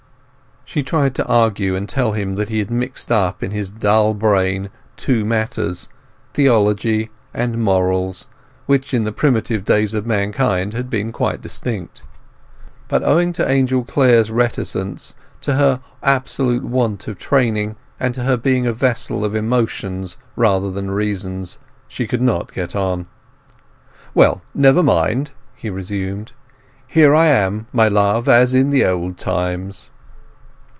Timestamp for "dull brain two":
3.71-5.25